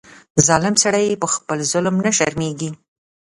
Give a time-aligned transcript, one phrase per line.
[0.47, 2.69] ظالم سړی په خپل ظلم نه شرمېږي.